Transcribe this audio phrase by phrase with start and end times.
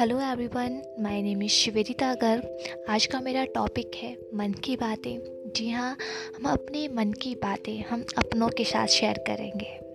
[0.00, 2.58] Hello everyone my name is Shivedita Garg
[2.88, 5.96] आज का मेरा टॉपिक है मन की बातें। जी हाँ
[6.36, 9.85] हम अपने मन की बातें हम अपनों के साथ शेयर करेंगे।